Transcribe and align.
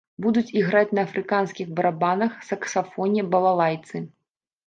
Будуць 0.25 0.49
іграць 0.59 0.95
на 0.99 1.01
афрыканскіх 1.07 1.67
барабанах, 1.79 2.31
саксафоне, 2.49 3.21
балалайцы. 3.35 3.97